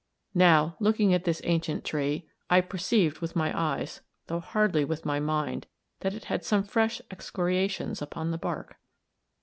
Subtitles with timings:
[0.33, 5.19] Now, looking at this ancient tree, I perceived with my eyes, though hardly with my
[5.19, 5.67] mind,
[5.99, 8.77] that it had some fresh excoriations upon the bark.